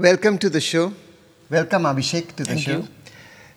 [0.00, 0.94] Welcome to the show.
[1.50, 2.78] Welcome, Abhishek, to the Thank show.
[2.78, 2.88] you.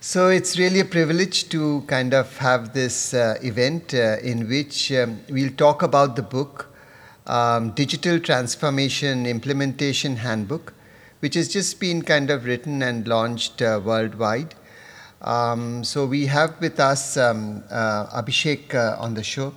[0.02, 4.92] So it's really a privilege to kind of have this uh, event uh, in which
[4.92, 6.68] um, we'll talk about the book
[7.28, 10.74] um, Digital Transformation Implementation Handbook,
[11.22, 14.54] which has just been kind of written and launched uh, worldwide.
[15.22, 19.54] Um, so we have with us um, uh, Abhishek uh, on the show.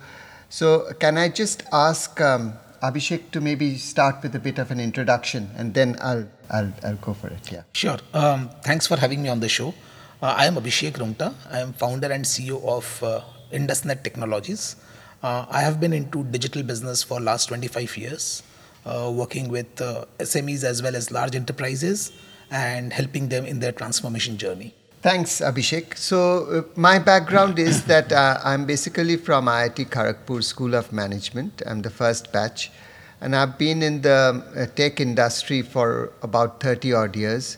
[0.47, 2.53] So can I just ask um,
[2.89, 6.95] Abhishek to maybe start with a bit of an introduction, and then I'll I'll, I'll
[6.95, 7.51] go for it.
[7.51, 7.63] Yeah.
[7.73, 7.99] Sure.
[8.13, 9.73] Um, thanks for having me on the show.
[10.21, 11.33] Uh, I am Abhishek Rungta.
[11.51, 14.75] I am founder and CEO of uh, IndusNet Technologies.
[15.21, 18.43] Uh, I have been into digital business for last 25 years,
[18.85, 22.11] uh, working with uh, SMEs as well as large enterprises
[22.49, 24.73] and helping them in their transformation journey.
[25.07, 25.97] Thanks, Abhishek.
[25.97, 31.61] So, uh, my background is that uh, I'm basically from IIT Kharagpur School of Management.
[31.65, 32.73] I'm the first batch,
[33.21, 37.57] and I've been in the uh, tech industry for about 30 odd years.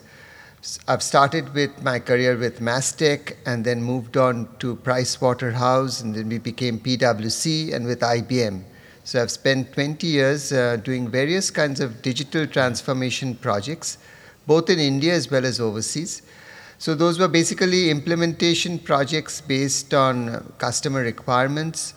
[0.86, 6.14] I've started with my career with Mastech and then moved on to Price Waterhouse, and
[6.14, 8.62] then we became PwC and with IBM.
[9.02, 13.98] So, I've spent 20 years uh, doing various kinds of digital transformation projects,
[14.46, 16.22] both in India as well as overseas.
[16.80, 21.92] So those were basically implementation projects based on customer requirements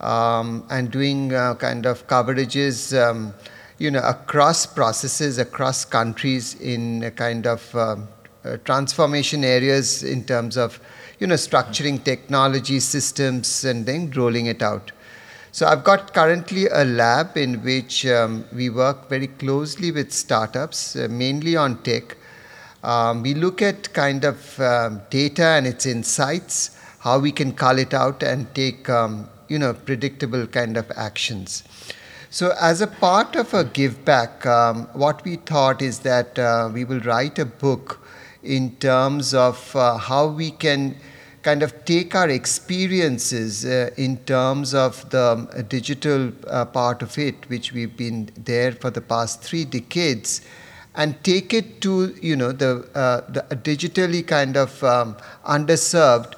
[0.00, 3.32] um, and doing uh, kind of coverages, um,
[3.78, 8.08] you know, across processes, across countries in kind of um,
[8.44, 10.80] uh, transformation areas in terms of,
[11.20, 14.90] you know, structuring technology systems and then rolling it out.
[15.52, 20.96] So I've got currently a lab in which um, we work very closely with startups,
[20.96, 22.16] uh, mainly on tech.
[22.82, 27.78] Um, we look at kind of um, data and its insights, how we can call
[27.78, 31.62] it out and take um, you know predictable kind of actions.
[32.30, 36.70] So as a part of a give back, um, what we thought is that uh,
[36.72, 38.00] we will write a book
[38.42, 40.96] in terms of uh, how we can
[41.42, 47.16] kind of take our experiences uh, in terms of the um, digital uh, part of
[47.18, 50.40] it, which we've been there for the past three decades,
[50.96, 56.34] and take it to you know the, uh, the digitally kind of um, underserved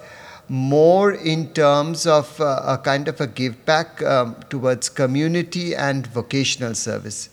[0.49, 6.07] more in terms of uh, a kind of a give back um, towards community and
[6.07, 7.29] vocational service.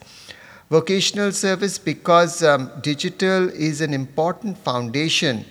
[0.69, 5.45] Vocational service because um, digital is an important foundation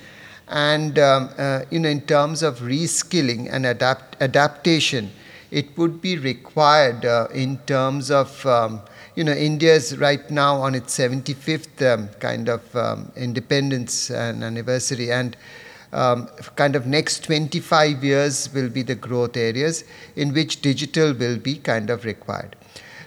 [0.49, 5.11] and um, uh, you know in terms of reskilling and adapt adaptation
[5.51, 8.81] it would be required uh, in terms of um,
[9.15, 14.43] you know India is right now on its 75th um, kind of um, independence and
[14.43, 15.13] anniversary.
[15.13, 15.37] And
[15.93, 16.27] um,
[16.57, 19.85] kind of next 25 years will be the growth areas
[20.17, 22.57] in which digital will be kind of required.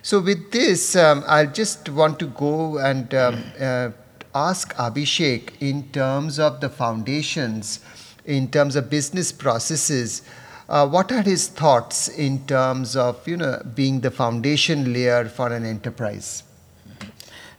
[0.01, 3.89] So with this um, i just want to go and um, uh,
[4.33, 7.81] ask abhishek in terms of the foundations
[8.25, 10.21] in terms of business processes
[10.69, 15.51] uh, what are his thoughts in terms of you know being the foundation layer for
[15.53, 16.43] an enterprise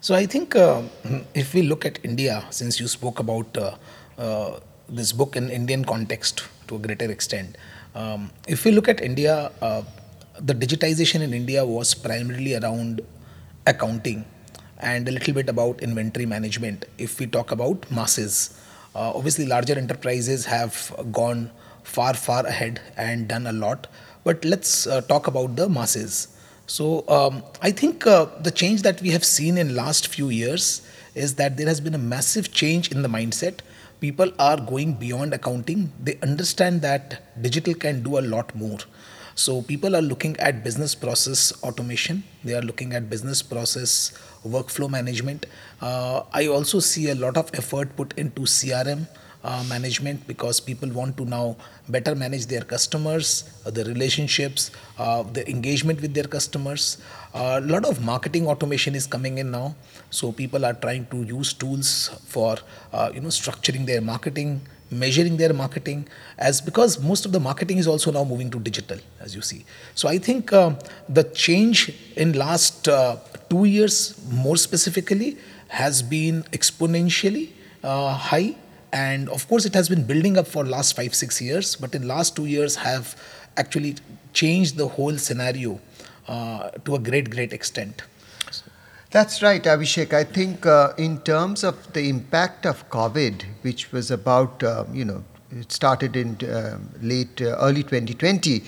[0.00, 0.82] So I think uh,
[1.34, 3.74] if we look at India, since you spoke about uh,
[4.16, 7.56] uh, this book in Indian context to a greater extent,
[7.94, 9.82] um, if we look at India, uh,
[10.40, 13.00] the digitization in India was primarily around
[13.66, 14.24] accounting
[14.78, 16.84] and a little bit about inventory management.
[16.96, 18.56] If we talk about masses,
[18.94, 21.50] uh, obviously larger enterprises have gone
[21.88, 23.86] far, far ahead and done a lot.
[24.24, 26.28] But let's uh, talk about the masses.
[26.66, 30.82] So um, I think uh, the change that we have seen in last few years
[31.14, 33.60] is that there has been a massive change in the mindset.
[34.00, 35.90] People are going beyond accounting.
[36.02, 38.78] They understand that digital can do a lot more.
[39.34, 42.22] So people are looking at business process automation.
[42.44, 44.12] They are looking at business process
[44.46, 45.46] workflow management.
[45.80, 49.06] Uh, I also see a lot of effort put into CRM
[49.48, 51.56] uh, management because people want to now
[51.88, 53.28] better manage their customers,
[53.64, 56.98] uh, the relationships, uh, the engagement with their customers.
[57.34, 59.74] A lot of marketing automation is coming in now,
[60.10, 62.56] so people are trying to use tools for
[62.92, 64.60] uh, you know structuring their marketing,
[64.90, 66.06] measuring their marketing,
[66.50, 69.64] as because most of the marketing is also now moving to digital, as you see.
[69.94, 70.74] So I think uh,
[71.08, 73.16] the change in last uh,
[73.48, 73.98] two years,
[74.30, 75.36] more specifically,
[75.68, 77.50] has been exponentially
[77.82, 78.56] high
[78.92, 82.06] and of course it has been building up for last 5 6 years but in
[82.08, 83.14] last 2 years have
[83.56, 83.96] actually
[84.32, 85.80] changed the whole scenario
[86.28, 88.02] uh, to a great great extent
[89.10, 90.12] That's right, Abhishek.
[90.12, 95.04] I think uh, in terms of the impact of COVID, which was about, uh, you
[95.04, 98.62] know, it started in uh, late, uh, early 2020,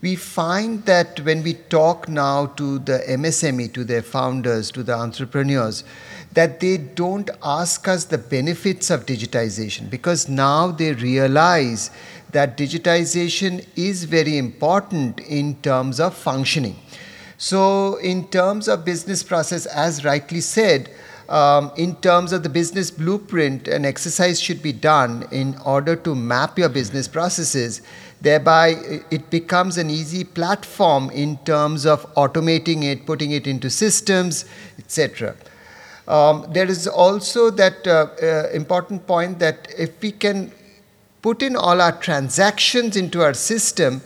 [0.00, 4.92] we find that when we talk now to the MSME, to their founders, to the
[4.94, 5.84] entrepreneurs,
[6.36, 11.90] that they don't ask us the benefits of digitization because now they realize
[12.32, 16.76] that digitization is very important in terms of functioning.
[17.38, 20.90] So, in terms of business process, as rightly said,
[21.30, 26.14] um, in terms of the business blueprint, an exercise should be done in order to
[26.14, 27.80] map your business processes.
[28.20, 34.44] Thereby, it becomes an easy platform in terms of automating it, putting it into systems,
[34.78, 35.34] etc.
[36.08, 40.52] Um, there is also that uh, uh, important point that if we can
[41.20, 44.00] put in all our transactions into our system,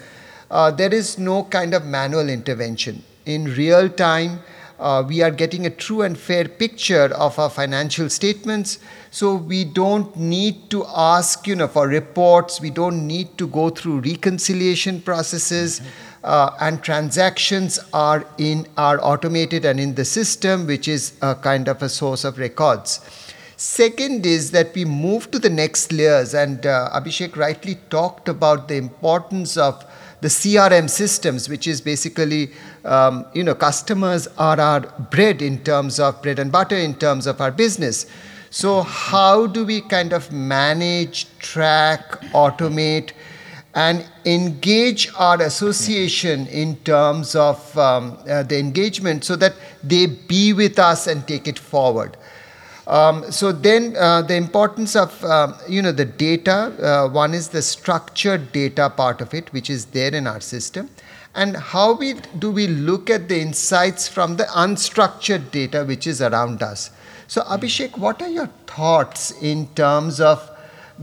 [0.50, 4.40] uh, there is no kind of manual intervention in real time.
[4.78, 8.78] Uh, we are getting a true and fair picture of our financial statements.
[9.10, 12.62] So we don't need to ask, you know, for reports.
[12.62, 15.82] We don't need to go through reconciliation processes.
[16.22, 21.66] Uh, and transactions are in are automated and in the system, which is a kind
[21.66, 23.00] of a source of records.
[23.56, 28.68] Second is that we move to the next layers, and uh, Abhishek rightly talked about
[28.68, 29.84] the importance of
[30.20, 32.52] the CRM systems, which is basically,
[32.84, 34.80] um, you know, customers are our
[35.10, 38.06] bread in terms of bread and butter in terms of our business.
[38.50, 43.12] So, how do we kind of manage, track, automate,
[43.74, 50.52] and engage our association in terms of um, uh, the engagement so that they be
[50.52, 52.16] with us and take it forward?
[52.86, 57.48] Um, so then uh, the importance of um, you know the data uh, one is
[57.48, 60.90] the structured data part of it which is there in our system
[61.36, 66.20] and how we do we look at the insights from the unstructured data which is
[66.20, 66.90] around us
[67.28, 70.50] so abhishek what are your thoughts in terms of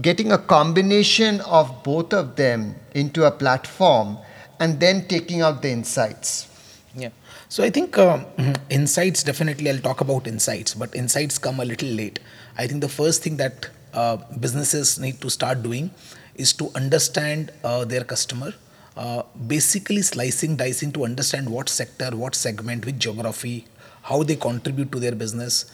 [0.02, 4.18] getting a combination of both of them into a platform
[4.60, 6.48] and then taking out the insights
[6.96, 7.10] yeah
[7.50, 8.26] so I think uh,
[8.70, 12.20] insights definitely I'll talk about insights, but insights come a little late.
[12.58, 15.92] I think the first thing that uh, businesses need to start doing
[16.36, 18.54] is to understand uh, their customer.
[18.98, 23.66] Uh, basically, slicing, dicing to understand what sector, what segment, which geography,
[24.02, 25.72] how they contribute to their business,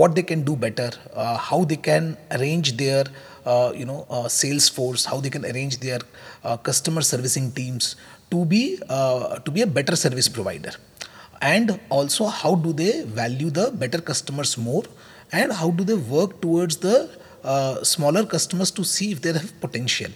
[0.00, 3.04] what they can do better, uh, how they can arrange their
[3.46, 6.00] uh, you know sales force, how they can arrange their
[6.68, 7.96] customer servicing teams
[8.30, 10.72] to be to be a better service provider.
[11.40, 14.84] And also how do they value the better customers more?
[15.32, 17.10] And how do they work towards the
[17.42, 20.10] uh, smaller customers to see if they have potential?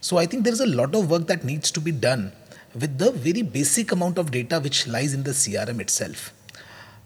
[0.00, 2.32] So i think there is a lot of work that needs to be done
[2.74, 6.32] with the very basic amount of data which lies in the crm itself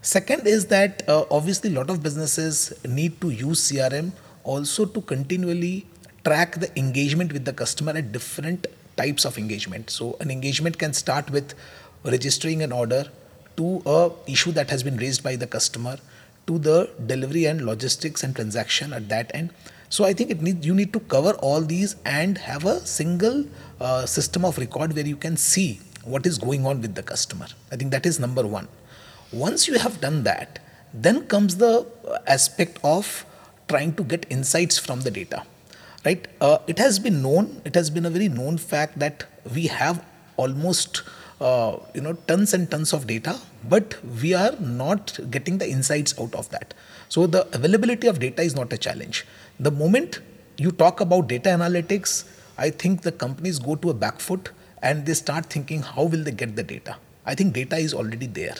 [0.05, 4.11] second is that uh, obviously a lot of businesses need to use crm
[4.43, 5.85] also to continually
[6.23, 8.67] track the engagement with the customer at different
[8.97, 9.89] types of engagement.
[9.89, 11.53] So an engagement can start with
[12.03, 13.05] registering an order
[13.57, 15.97] to a issue that has been raised by the customer
[16.45, 19.49] to the delivery and logistics and transaction at that end.
[19.89, 23.45] So i think it need, you need to cover all these and have a single
[23.79, 27.47] uh, system of record where you can see what is going on with the customer.
[27.71, 28.67] I think that is number 1
[29.43, 30.59] once you have done that
[30.93, 31.73] then comes the
[32.07, 33.25] uh, aspect of
[33.67, 35.43] trying to get insights from the data
[36.05, 36.27] right?
[36.39, 40.03] Uh, it has been known it has been a very known fact that we have
[40.37, 41.01] almost
[41.41, 46.17] uh, you know tons and tons of data but we are not getting the insights
[46.19, 46.73] out of that.
[47.09, 49.25] So the availability of data is not a challenge.
[49.59, 50.19] The moment
[50.57, 52.23] you talk about data analytics
[52.57, 56.23] i think the companies go to a back foot and they start thinking how will
[56.23, 56.95] they get the data?
[57.25, 58.55] I think data is already there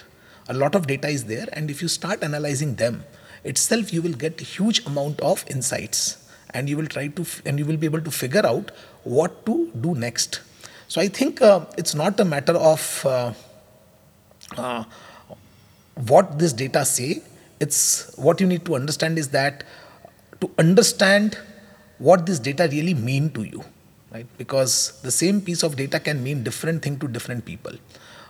[0.47, 3.03] a lot of data is there and if you start analyzing them
[3.43, 6.17] itself you will get a huge amount of insights
[6.53, 8.71] and you will try to f- and you will be able to figure out
[9.03, 10.41] what to do next
[10.87, 13.33] so I think uh, it's not a matter of uh,
[14.55, 14.83] uh,
[15.95, 17.21] what this data say.
[17.59, 19.63] It's what you need to understand is that
[20.41, 21.37] to understand
[21.97, 23.63] what this data really mean to you,
[24.13, 24.27] right?
[24.37, 27.71] Because the same piece of data can mean different thing to different people.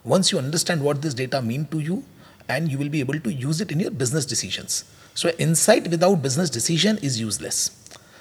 [0.06, 2.04] Once you understand what this data mean to you,
[2.48, 4.86] and you will be able to use it in your business decisions.
[5.16, 7.72] So insight without business decision is useless.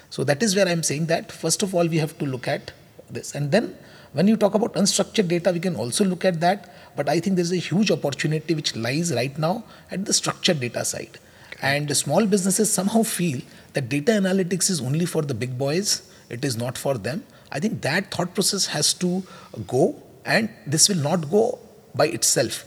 [0.09, 2.71] So that is where I'm saying that first of all we have to look at
[3.09, 3.77] this, and then
[4.13, 6.73] when you talk about unstructured data, we can also look at that.
[6.95, 10.85] But I think there's a huge opportunity which lies right now at the structured data
[10.85, 11.19] side.
[11.61, 13.41] And small businesses somehow feel
[13.73, 17.25] that data analytics is only for the big boys, it is not for them.
[17.51, 19.21] I think that thought process has to
[19.67, 21.59] go, and this will not go
[21.95, 22.63] by itself.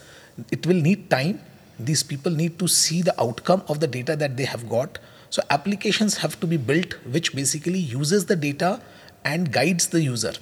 [0.50, 1.40] It will need time.
[1.78, 4.98] These people need to see the outcome of the data that they have got.
[5.30, 8.80] So, applications have to be built which basically uses the data
[9.24, 10.32] and guides the user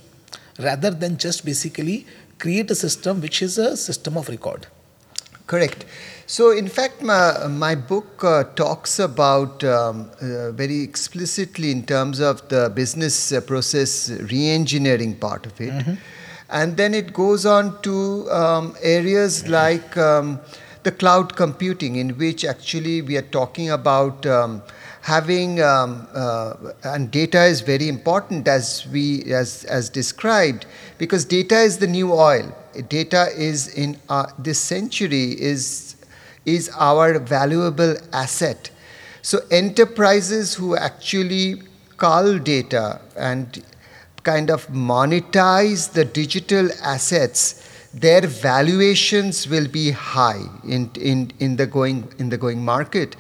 [0.59, 2.07] rather than just basically
[2.39, 4.67] create a system which is a system of record.
[5.47, 5.85] Correct.
[6.27, 12.19] So, in fact, my, my book uh, talks about um, uh, very explicitly in terms
[12.19, 15.73] of the business uh, process re engineering part of it.
[15.73, 15.95] Mm-hmm.
[16.49, 20.41] And then it goes on to um, areas like um,
[20.85, 24.63] the cloud computing, in which actually we are talking about um,
[25.03, 30.67] having um, uh, and data is very important as we as as described
[30.99, 35.97] because data is the new oil data is in uh, this century is
[36.45, 38.71] is our valuable asset.
[39.23, 41.63] So enterprises who actually
[41.97, 43.63] cull data and
[44.27, 47.41] kind of monetize the digital assets,
[47.95, 53.17] their valuations will be high in, in, in, the going, in the going market.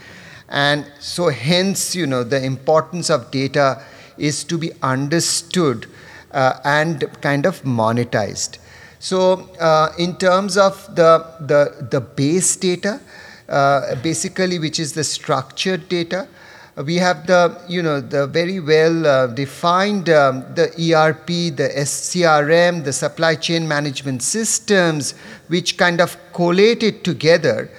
[0.48, 3.82] And so hence, you know, the importance of data
[4.18, 5.86] is to be understood
[6.32, 8.58] uh, and kind of monetized.
[8.98, 13.00] So, uh, in terms of the, the, the base data,
[13.48, 16.26] uh, basically, which is the structured data,
[16.85, 22.85] we have the you know the very well uh, defined um, the ERP, the SCRM,
[22.85, 25.12] the supply chain management systems,
[25.49, 27.71] which kind of collate it together,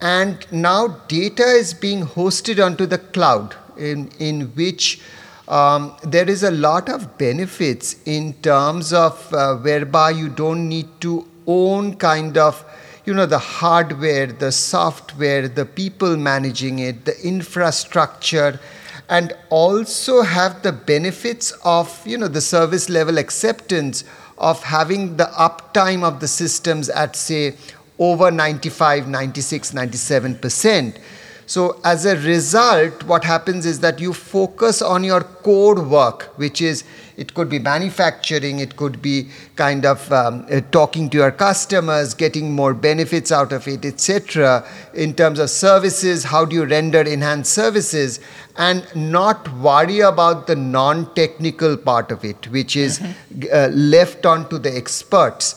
[0.00, 5.00] and now data is being hosted onto the cloud, in in which
[5.46, 10.88] um, there is a lot of benefits in terms of uh, whereby you don't need
[11.00, 12.64] to own kind of
[13.10, 18.60] you know the hardware the software the people managing it the infrastructure
[19.08, 24.04] and also have the benefits of you know the service level acceptance
[24.38, 27.56] of having the uptime of the systems at say
[27.98, 31.00] over 95 96 97 percent.
[31.46, 36.62] So, as a result, what happens is that you focus on your core work, which
[36.62, 36.84] is
[37.20, 42.14] it could be manufacturing, it could be kind of um, uh, talking to your customers,
[42.14, 44.66] getting more benefits out of it, etc.
[44.94, 48.20] In terms of services, how do you render enhanced services,
[48.56, 53.44] and not worry about the non technical part of it, which is mm-hmm.
[53.52, 55.54] uh, left on to the experts.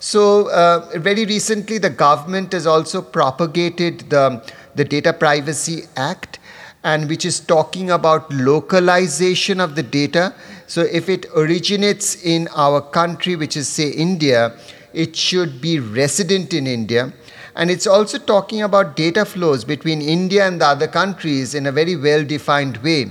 [0.00, 4.42] So, uh, very recently, the government has also propagated the
[4.74, 6.38] the Data Privacy Act,
[6.84, 10.34] and which is talking about localization of the data.
[10.68, 14.52] So if it originates in our country, which is, say, India,
[14.92, 17.12] it should be resident in India.
[17.56, 21.72] And it's also talking about data flows between India and the other countries in a
[21.72, 23.10] very well defined way.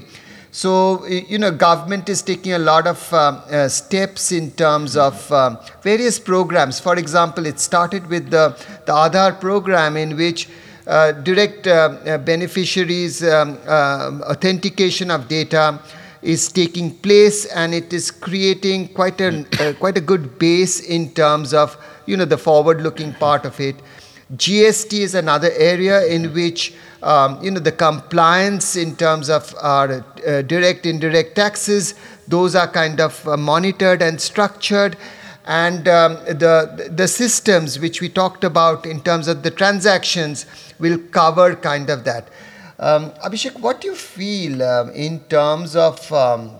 [0.51, 5.31] So, you know, government is taking a lot of uh, uh, steps in terms of
[5.31, 6.79] uh, various programs.
[6.79, 10.47] For example, it started with the, the Aadhaar program in which
[10.87, 13.57] uh, direct uh, uh, beneficiaries um,
[14.23, 15.79] authentication of data
[16.21, 21.09] is taking place and it is creating quite a uh, quite a good base in
[21.13, 23.75] terms of you know the forward looking part of it
[24.35, 30.03] gst is another area in which um, you know the compliance in terms of our
[30.27, 31.93] uh, direct indirect taxes
[32.27, 34.97] those are kind of uh, monitored and structured
[35.47, 40.45] and um, the the systems which we talked about in terms of the transactions
[40.77, 42.27] will cover kind of that.
[42.79, 46.51] Um, Abhishek, what do you feel um, in terms of um,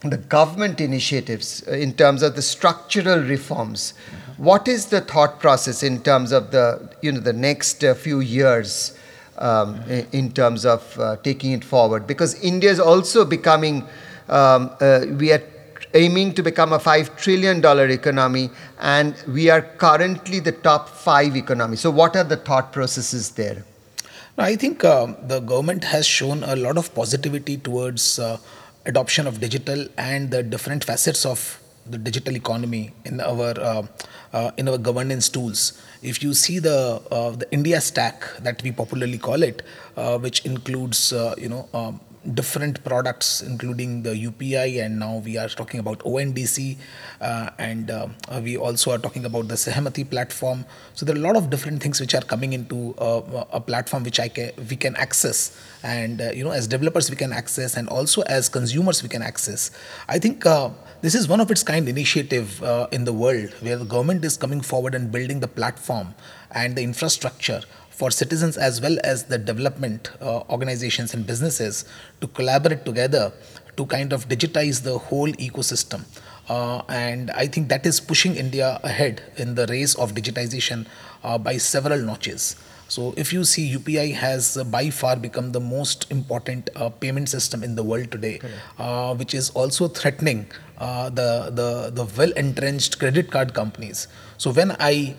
[0.00, 3.92] the government initiatives, uh, in terms of the structural reforms?
[3.92, 4.44] Mm-hmm.
[4.44, 8.20] What is the thought process in terms of the you know the next uh, few
[8.20, 8.96] years?
[9.38, 9.80] Um,
[10.12, 13.84] in terms of uh, taking it forward, because India is also becoming,
[14.28, 15.42] um, uh, we are
[15.94, 18.50] aiming to become a $5 trillion economy,
[18.80, 21.76] and we are currently the top five economy.
[21.76, 23.64] So, what are the thought processes there?
[24.40, 28.38] I think uh, the government has shown a lot of positivity towards uh,
[28.86, 33.82] adoption of digital and the different facets of the digital economy in our uh,
[34.32, 35.78] uh in our governance tools.
[36.02, 39.62] If you see the uh, the India stack that we popularly call it,
[39.98, 42.00] uh, which includes you know um,
[42.34, 46.76] different products, including the UPI, and now we are talking about ONDC,
[47.20, 48.08] uh, and uh,
[48.42, 50.64] we also are talking about the Sahamati platform.
[50.94, 54.04] So there are a lot of different things which are coming into uh, a platform
[54.04, 57.76] which I can we can access, and uh, you know as developers we can access,
[57.76, 59.70] and also as consumers we can access.
[60.08, 63.76] I think uh, this is one of its kind initiative uh, in the world where
[63.76, 66.14] the government is coming forward and building the platform
[66.50, 67.62] and the infrastructure
[68.00, 71.84] for citizens as well as the development uh, organizations and businesses
[72.20, 73.30] to collaborate together
[73.76, 76.04] to kind of digitize the whole ecosystem.
[76.48, 80.86] Uh, and I think that is pushing India ahead in the race of digitization
[81.22, 82.56] uh, by several notches.
[82.88, 87.28] So, if you see, UPI has uh, by far become the most important uh, payment
[87.28, 88.40] system in the world today,
[88.78, 90.46] uh, which is also threatening
[90.78, 94.08] uh, the the the well entrenched credit card companies.
[94.38, 95.14] So, when I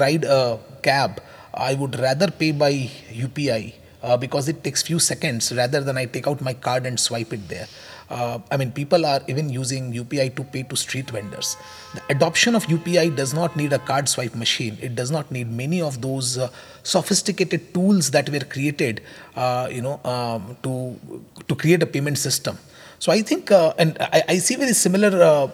[0.00, 1.22] ride a cab
[1.54, 2.72] I would rather pay by
[3.12, 6.98] UPI uh, because it takes few seconds rather than I take out my card and
[6.98, 7.66] swipe it there.
[8.10, 11.56] Uh, I mean, people are even using UPI to pay to street vendors.
[11.94, 14.78] The adoption of UPI does not need a card swipe machine.
[14.80, 16.48] It does not need many of those uh,
[16.84, 19.02] sophisticated tools that were created,
[19.36, 20.98] uh, you know, um, to
[21.48, 22.56] to create a payment system.
[22.98, 25.48] So I think, uh, and I, I, see very similar uh,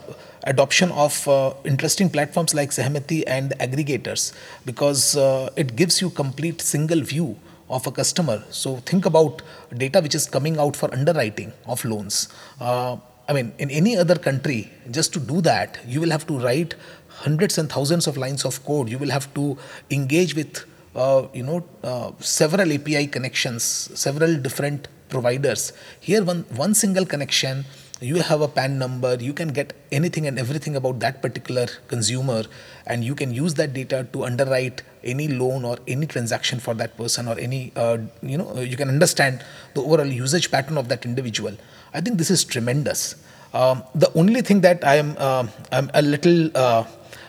[0.44, 4.32] adoption of uh, interesting platforms like Sahamati and aggregators
[4.64, 5.16] because
[5.56, 7.36] it gives you complete single view
[7.68, 8.42] of a customer.
[8.50, 9.42] So think about
[9.76, 12.28] data which is coming out for underwriting of loans.
[12.60, 12.96] Uh,
[13.28, 16.74] I mean, in any other country, just to do that, you will have to write
[17.08, 18.88] hundreds and thousands of lines of code.
[18.88, 19.56] You will have to
[19.90, 23.62] engage with, uh, you know, uh, several API connections,
[23.94, 25.72] several different providers.
[26.00, 27.64] Here, one one single connection
[28.00, 32.42] you have a PAN number, you can get anything and everything about that particular consumer,
[32.86, 36.96] and you can use that data to underwrite any loan or any transaction for that
[36.96, 41.04] person, or any, uh, you know, you can understand the overall usage pattern of that
[41.04, 41.56] individual.
[41.92, 43.14] I think this is tremendous.
[43.52, 46.84] Um, the only thing that I am uh, I'm a little uh,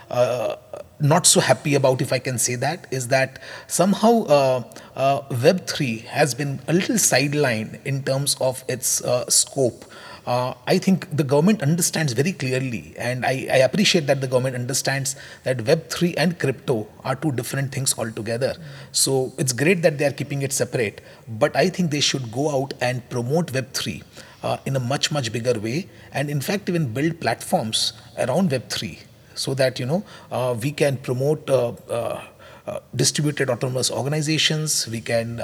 [0.09, 0.55] uh
[1.01, 4.63] not so happy about, if I can say that, is that somehow uh,
[4.95, 9.83] uh, Web3 has been a little sidelined in terms of its scope
[10.25, 14.55] uh, I think the government understands very clearly, and I, I, appreciate that the government
[14.55, 18.55] understands that Web3 and crypto are two different things altogether.
[18.91, 22.49] So it's great that they are keeping it separate, but I think they should go
[22.49, 24.03] out and promote Web3
[24.41, 28.99] uh, in a much, much bigger way, and in fact, even build platforms around Web3
[29.35, 31.49] so that you know uh, we can promote.
[31.49, 32.21] Uh, uh,
[32.67, 35.39] uh, distributed autonomous organizations, we can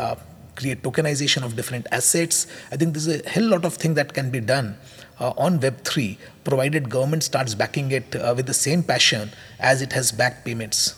[0.56, 2.48] create tokenization of different assets.
[2.72, 4.78] I think there's a hell lot of thing that can be done
[5.22, 9.30] uh, on Web3, provided government starts backing it uh, with the same passion
[9.60, 10.98] as it has backed payments.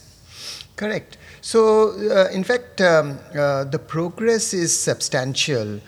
[0.76, 1.18] Correct.
[1.42, 5.82] So, uh, in fact, um, uh, the progress is substantial.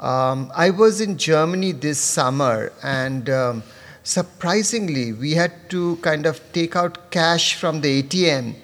[0.00, 3.62] Um, I was in Germany this summer, and um,
[4.02, 8.54] surprisingly, we had to kind of take out cash from the ATM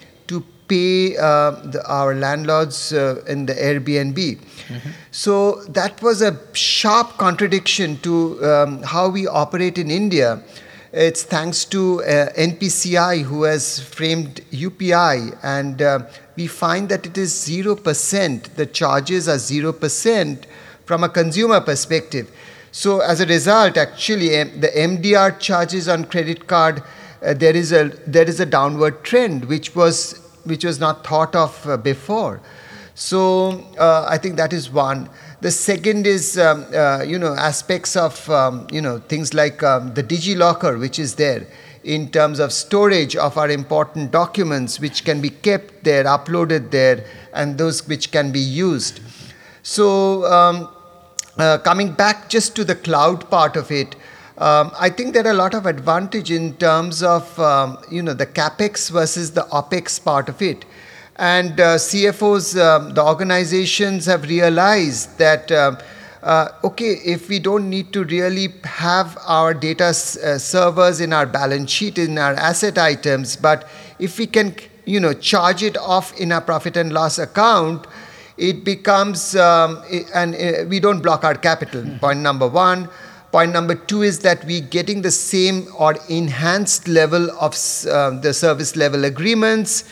[0.70, 4.16] pay uh, the, our landlords uh, in the Airbnb.
[4.16, 4.90] Mm-hmm.
[5.10, 10.42] So that was a sharp contradiction to um, how we operate in India.
[10.92, 16.00] It's thanks to uh, NPCI who has framed UPI, and uh,
[16.36, 18.42] we find that it is 0%.
[18.54, 20.44] The charges are 0%
[20.84, 22.30] from a consumer perspective.
[22.72, 26.82] So, as a result, actually, the MDR charges on credit card,
[27.22, 31.34] uh, there, is a, there is a downward trend, which was which was not thought
[31.34, 32.40] of uh, before.
[32.94, 35.08] So uh, I think that is one.
[35.40, 39.94] The second is, um, uh, you know, aspects of, um, you know, things like um,
[39.94, 41.46] the DigiLocker, which is there
[41.82, 47.06] in terms of storage of our important documents, which can be kept there, uploaded there,
[47.32, 49.00] and those which can be used.
[49.62, 50.68] So um,
[51.38, 53.96] uh, coming back just to the cloud part of it,
[54.40, 58.14] um, I think there are a lot of advantage in terms of um, you know
[58.14, 60.64] the capex versus the opex part of it,
[61.16, 65.52] and uh, CFOs, um, the organizations have realized that.
[65.52, 65.78] Um,
[66.22, 71.24] uh, okay, if we don't need to really have our data uh, servers in our
[71.24, 73.66] balance sheet, in our asset items, but
[73.98, 77.86] if we can, you know, charge it off in our profit and loss account,
[78.36, 79.82] it becomes, um,
[80.14, 81.86] and uh, we don't block our capital.
[82.00, 82.90] Point number one.
[83.32, 87.54] Point number two is that we're getting the same or enhanced level of
[87.86, 89.84] uh, the service level agreements.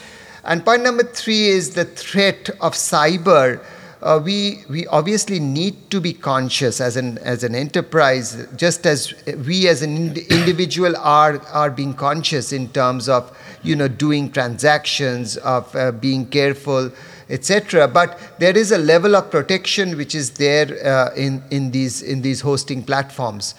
[0.43, 3.63] And point number three is the threat of cyber.
[4.01, 9.13] Uh, we, we obviously need to be conscious as an, as an enterprise, just as
[9.45, 14.31] we as an ind- individual are, are being conscious in terms of you know, doing
[14.31, 16.91] transactions, of uh, being careful
[17.29, 17.87] etc.
[17.87, 22.21] But there is a level of protection which is there uh, in, in, these, in
[22.21, 23.55] these hosting platforms.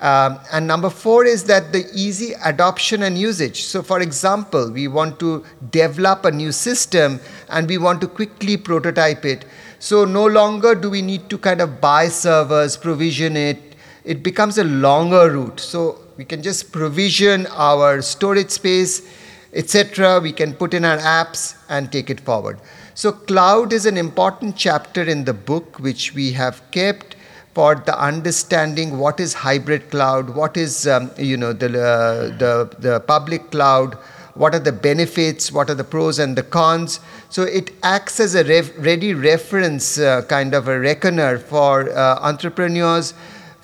[0.00, 3.64] Um, and number four is that the easy adoption and usage.
[3.64, 8.56] So, for example, we want to develop a new system and we want to quickly
[8.56, 9.44] prototype it.
[9.78, 13.58] So, no longer do we need to kind of buy servers, provision it.
[14.04, 15.60] It becomes a longer route.
[15.60, 19.06] So, we can just provision our storage space,
[19.52, 20.20] etc.
[20.20, 22.58] We can put in our apps and take it forward.
[23.00, 27.16] So, cloud is an important chapter in the book which we have kept
[27.54, 32.76] for the understanding what is hybrid cloud, what is um, you know the, uh, the
[32.78, 33.94] the public cloud,
[34.34, 37.00] what are the benefits, what are the pros and the cons.
[37.30, 38.44] So it acts as a
[38.76, 43.14] ready reference uh, kind of a reckoner for uh, entrepreneurs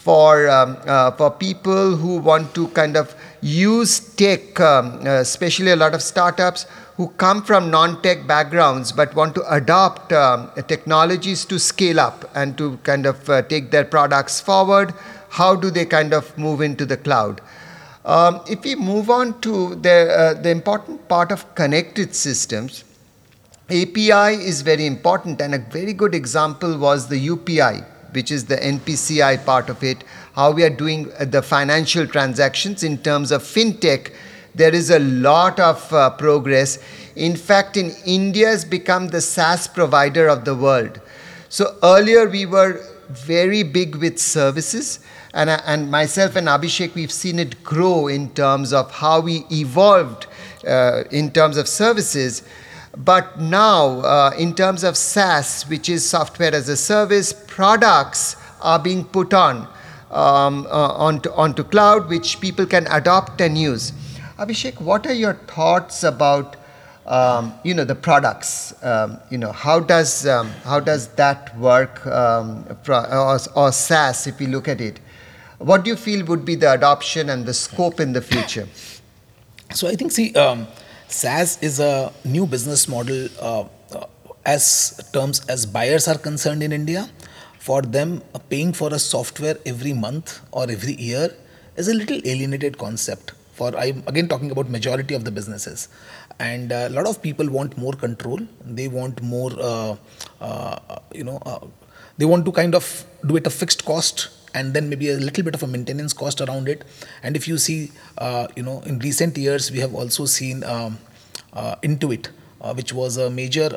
[0.06, 5.70] for, um, uh, for people who want to kind of use tech, um, uh, especially
[5.70, 11.44] a lot of startups who come from non-tech backgrounds but want to adopt um, technologies
[11.44, 14.94] to scale up and to kind of uh, take their products forward.
[15.28, 17.40] How do they kind of move into the cloud?
[18.06, 22.84] Um, if we move on to the, uh, the important part of connected systems,
[23.68, 28.56] API is very important, and a very good example was the UPI, which is the
[28.56, 30.04] NPCI part of it,
[30.36, 34.12] how we are doing uh, the financial transactions in terms of fintech.
[34.54, 36.78] There is a lot of uh, progress.
[37.16, 41.00] In fact, in India has become the SaaS provider of the world.
[41.48, 45.00] So earlier we were very big with services,
[45.32, 49.46] and, uh, and myself and Abhishek, we've seen it grow in terms of how we
[49.50, 50.26] evolved
[50.66, 52.42] uh, in terms of services.
[52.94, 58.78] But now, uh, in terms of SaaS, which is software as a service, products are
[58.78, 59.68] being put on
[60.10, 63.92] um, uh, onto, onto cloud, which people can adopt and use.
[64.38, 66.56] Abhishek, what are your thoughts about
[67.06, 68.74] um, you know the products?
[68.82, 74.40] Um, you know how does um, how does that work um, or, or SaaS if
[74.40, 75.00] you look at it?
[75.58, 78.68] What do you feel would be the adoption and the scope in the future?
[79.72, 80.66] So I think see um,
[81.08, 83.64] SaaS is a new business model uh,
[83.94, 84.06] uh,
[84.44, 87.08] as terms as buyers are concerned in India.
[87.66, 91.30] For them, uh, paying for a software every month or every year
[91.76, 93.32] is a little alienated concept.
[93.54, 95.88] For I'm again talking about majority of the businesses,
[96.38, 98.38] and a lot of people want more control.
[98.78, 99.96] They want more, uh,
[100.40, 101.58] uh, you know, uh,
[102.18, 102.86] they want to kind of
[103.26, 106.40] do it a fixed cost and then maybe a little bit of a maintenance cost
[106.40, 106.84] around it.
[107.24, 110.98] And if you see, uh, you know, in recent years, we have also seen um,
[111.52, 112.28] uh, Intuit,
[112.60, 113.70] uh, which was a major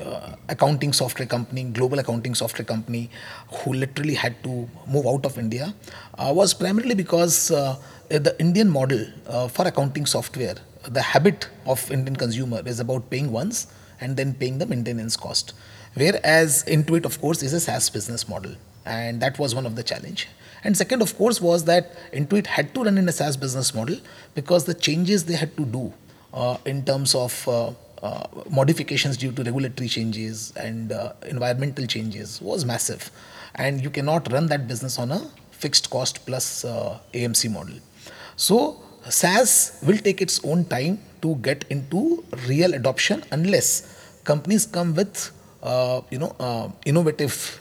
[0.00, 3.10] uh, uh, accounting software company, global accounting software company,
[3.52, 5.74] who literally had to move out of India,
[6.18, 9.06] uh, was primarily because the Indian model
[9.48, 10.54] for accounting software,
[10.88, 13.66] the habit of Indian consumer is about paying once
[14.00, 15.54] and then paying the maintenance cost.
[15.94, 18.54] Whereas Intuit, of course, is a SaaS business model
[18.84, 20.28] and that was one of the challenge
[20.62, 23.96] and second of course was that intuit had to run in a saas business model
[24.34, 25.92] because the changes they had to do
[26.32, 27.48] uh, in terms of
[28.04, 33.10] uh, uh, modifications due to regulatory changes and uh, environmental changes was massive.
[33.54, 35.20] And you cannot run that business on a
[35.52, 37.76] fixed cost plus uh, amc model.
[38.36, 44.94] So saas will take its own time to get into real adoption unless companies come
[44.94, 45.30] with
[45.62, 47.60] uh, you know innovative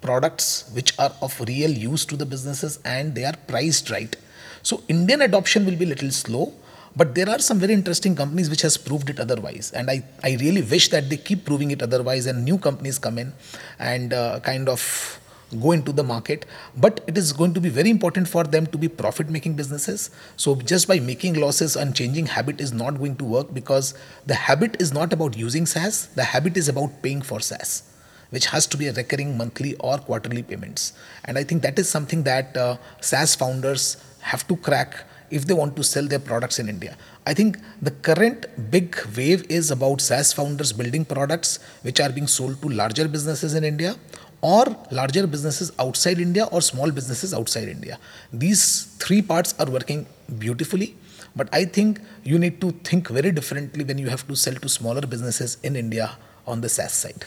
[0.00, 4.14] products which are of real use to the businesses and they are priced right.
[4.62, 6.52] So Indian adoption will be little slow,
[6.96, 9.72] but there are some very interesting companies which has proved it otherwise.
[9.72, 13.18] And i, I really wish that they keep proving it otherwise and new companies come
[13.18, 13.32] in
[13.78, 15.20] and uh, kind of
[15.60, 16.46] go into the market.
[16.76, 20.10] But it is going to be very important for them to be profit making businesses.
[20.36, 23.94] So just by making losses and changing habit is not going to work because
[24.26, 26.06] the habit is not about using saas.
[26.14, 27.82] The habit is about paying for saas
[28.30, 30.92] which has to be a recurring monthly or quarterly payments.
[31.24, 35.04] And I think that is something that uh, SaaS founders have to crack
[35.38, 36.96] if they want to sell their products in India.
[37.30, 42.30] I think the current big wave is about SaaS founders building products which are being
[42.38, 43.96] sold to larger businesses in India
[44.40, 47.98] or larger businesses outside India or small businesses outside India.
[48.44, 48.64] These
[49.04, 50.06] three parts are working
[50.38, 50.90] beautifully.
[51.36, 54.68] But I think you need to think very differently when you have to sell to
[54.68, 56.12] smaller businesses in India
[56.46, 57.24] on the SaaS side.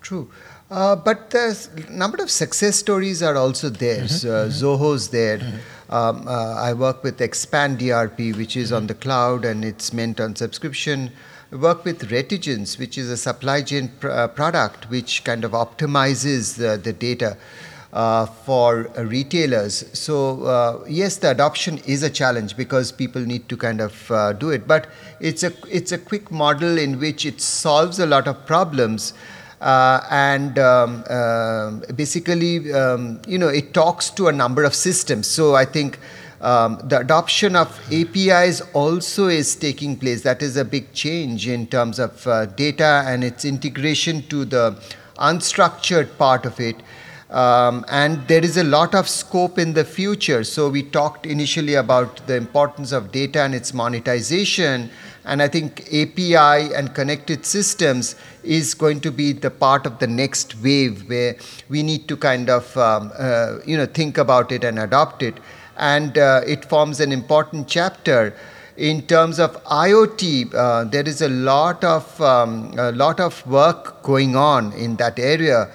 [0.00, 0.28] True.
[0.70, 3.98] Uh, but the number of success stories are also there.
[3.98, 4.06] Mm-hmm.
[4.06, 4.64] So, uh, mm-hmm.
[4.64, 5.38] Zoho's there.
[5.38, 5.56] Mm-hmm.
[5.90, 10.20] Um, uh, I work with Expand DRP, which is on the cloud and it's meant
[10.20, 11.10] on subscription.
[11.52, 15.52] I work with Retigence, which is a supply chain pr- uh, product which kind of
[15.52, 17.36] optimizes the, the data.
[17.92, 19.84] Uh, for uh, retailers.
[19.96, 24.32] So, uh, yes, the adoption is a challenge because people need to kind of uh,
[24.32, 24.66] do it.
[24.66, 24.88] But
[25.20, 29.12] it's a, it's a quick model in which it solves a lot of problems
[29.64, 35.26] and um, uh, basically, um, you know, it talks to a number of systems.
[35.26, 35.98] So I think
[36.40, 40.22] um, the adoption of APIs also is taking place.
[40.22, 44.78] That is a big change in terms of uh, data and its integration to the
[45.16, 46.76] unstructured part of it.
[47.30, 50.44] Um, and there is a lot of scope in the future.
[50.44, 54.90] So we talked initially about the importance of data and its monetization.
[55.24, 60.06] And I think API and connected systems is going to be the part of the
[60.06, 61.36] next wave where
[61.68, 65.34] we need to kind of um, uh, you know think about it and adopt it.
[65.76, 68.34] And uh, it forms an important chapter
[68.76, 70.54] in terms of IoT.
[70.54, 75.18] Uh, there is a lot of um, a lot of work going on in that
[75.18, 75.70] area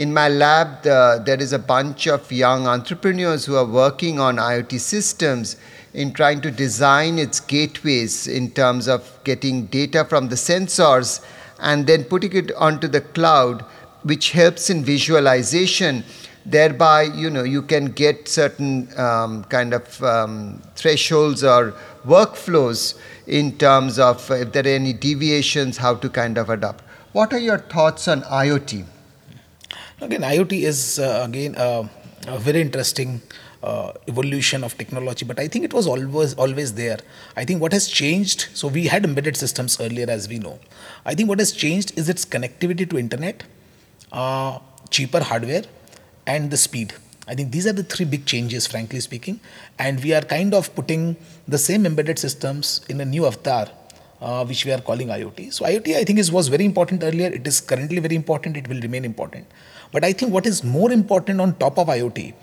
[0.00, 4.36] in my lab, the, there is a bunch of young entrepreneurs who are working on
[4.36, 5.56] IoT systems
[5.94, 11.24] in trying to design its gateways in terms of getting data from the sensors
[11.58, 13.62] and then putting it onto the cloud,
[14.02, 16.04] which helps in visualization.
[16.46, 21.74] Thereby, you know, you can get certain um, kind of um, thresholds or
[22.06, 26.82] workflows in terms of if there are any deviations, how to kind of adapt.
[27.12, 28.86] What are your thoughts on IoT?
[30.00, 31.86] Again, IoT is uh, again uh,
[32.26, 33.20] a very interesting
[33.62, 36.98] uh, evolution of technology, but I think it was always always there.
[37.36, 38.48] I think what has changed.
[38.54, 40.58] So we had embedded systems earlier, as we know.
[41.04, 43.44] I think what has changed is its connectivity to internet,
[44.12, 44.58] uh,
[44.90, 45.64] cheaper hardware,
[46.26, 46.94] and the speed.
[47.28, 49.40] I think these are the three big changes, frankly speaking.
[49.78, 53.68] And we are kind of putting the same embedded systems in a new avatar,
[54.20, 55.52] uh, which we are calling IoT.
[55.52, 57.28] So IoT, I think, is was very important earlier.
[57.28, 58.56] It is currently very important.
[58.56, 59.46] It will remain important.
[59.92, 62.34] But I think what is more important on top of IoT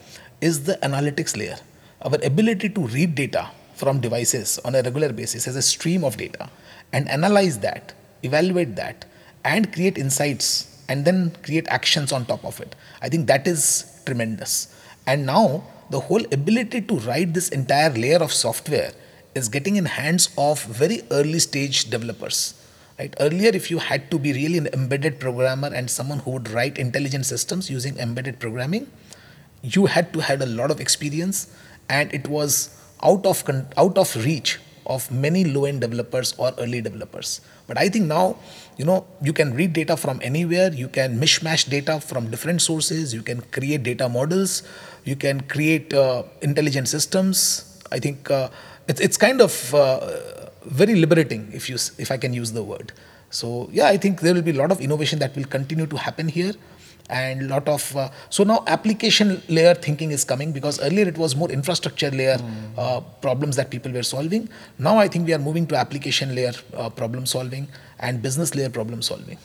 [0.41, 1.57] is the analytics layer.
[2.01, 6.17] Our ability to read data from devices on a regular basis as a stream of
[6.17, 6.49] data
[6.93, 9.05] and analyze that, evaluate that,
[9.43, 12.75] and create insights and then create actions on top of it.
[13.01, 14.73] I think that is tremendous.
[15.05, 18.91] And now the whole ability to write this entire layer of software
[19.35, 22.53] is getting in hands of very early stage developers.
[22.97, 23.13] Right?
[23.19, 26.79] Earlier, if you had to be really an embedded programmer and someone who would write
[26.79, 28.91] intelligent systems using embedded programming,
[29.61, 31.47] you had to had a lot of experience
[31.89, 33.43] and it was out of
[33.77, 37.41] out of reach of many low end developers or early developers.
[37.67, 38.37] But i think now
[38.77, 43.13] you know you can read data from anywhere you can mishmash data from different sources
[43.13, 44.63] you can create data models
[45.03, 47.79] you can create uh, intelligent systems.
[47.91, 48.49] I think uh,
[48.87, 52.91] it's, it's kind of uh, very liberating if you if i can use the word.
[53.29, 55.97] So yeah i think there will be a lot of innovation that will continue to
[55.97, 56.53] happen here
[57.09, 61.17] and a lot of uh, so now application layer thinking is coming because earlier it
[61.17, 62.53] was more infrastructure layer mm.
[62.77, 66.53] uh, problems that people were solving now i think we are moving to application layer
[66.75, 67.67] uh, problem solving
[67.99, 69.37] and business layer problem solving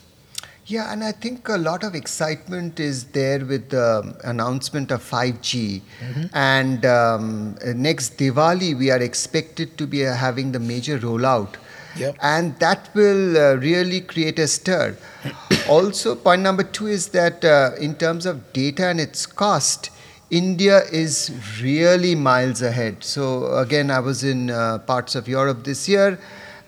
[0.67, 5.83] yeah, and I think a lot of excitement is there with the announcement of 5G.
[6.01, 6.23] Mm-hmm.
[6.35, 11.57] And um, next Diwali, we are expected to be having the major rollout.
[11.97, 12.17] Yep.
[12.23, 14.97] And that will uh, really create a stir.
[15.69, 19.91] also, point number two is that uh, in terms of data and its cost,
[20.31, 23.05] India is really miles ahead.
[23.05, 26.19] So, again, I was in uh, parts of Europe this year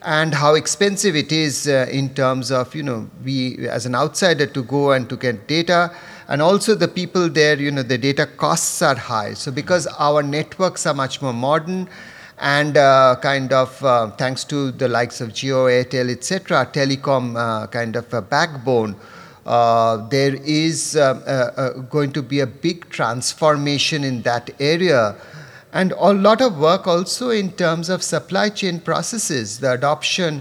[0.02, 4.44] and how expensive it is uh, in terms of, you know, we as an outsider
[4.44, 5.90] to go and to get data.
[6.28, 9.32] And also the people there, you know, the data costs are high.
[9.32, 11.88] So, because our networks are much more modern,
[12.38, 17.66] and uh, kind of uh, thanks to the likes of Jio, Airtel, etc., telecom uh,
[17.68, 18.96] kind of a backbone.
[19.46, 25.16] Uh, there is uh, uh, going to be a big transformation in that area
[25.74, 30.40] and a lot of work also in terms of supply chain processes, the adoption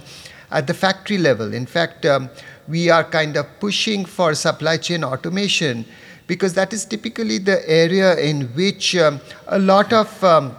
[0.51, 1.53] at the factory level.
[1.53, 2.29] In fact, um,
[2.67, 5.86] we are kind of pushing for supply chain automation
[6.27, 10.56] because that is typically the area in which um, a lot of um,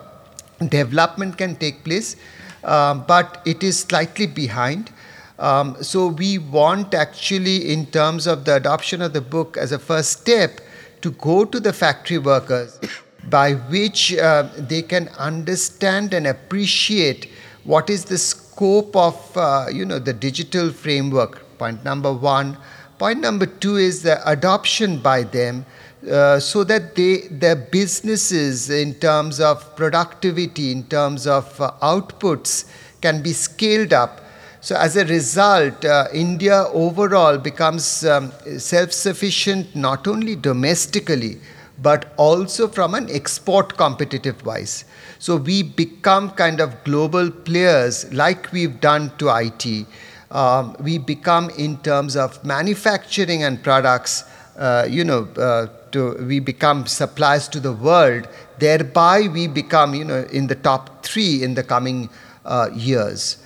[0.68, 2.16] development can take place,
[2.64, 4.92] um, but it is slightly behind.
[5.38, 9.78] Um, so we want actually, in terms of the adoption of the book as a
[9.78, 10.60] first step,
[11.02, 12.78] to go to the factory workers,
[13.28, 17.30] by which uh, they can understand and appreciate
[17.64, 21.40] what is the scope of, uh, you know, the digital framework.
[21.58, 22.56] Point number one.
[22.98, 25.66] Point number two is the adoption by them
[26.10, 32.66] uh, so that they, their businesses in terms of productivity, in terms of uh, outputs
[33.00, 34.20] can be scaled up.
[34.60, 41.38] So as a result, uh, India overall becomes um, self-sufficient not only domestically,
[41.82, 44.84] but also from an export competitive wise.
[45.18, 49.86] So we become kind of global players like we've done to IT.
[50.30, 54.24] Um, we become in terms of manufacturing and products,
[54.56, 58.28] uh, you know, uh, to, we become suppliers to the world.
[58.58, 62.10] Thereby, we become, you know, in the top three in the coming
[62.44, 63.38] uh, years.